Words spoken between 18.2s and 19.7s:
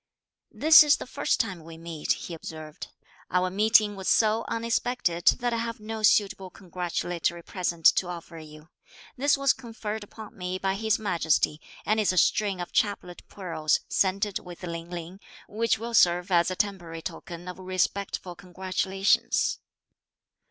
congratulations."